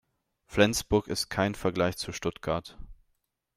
[0.47, 2.75] Flensburg ist kein Vergleich zu Stuttgart